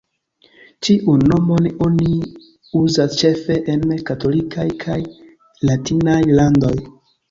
[0.87, 2.09] Tiun nomon oni
[2.81, 5.01] uzas ĉefe en katolikaj kaj
[5.73, 6.79] latinaj landoj.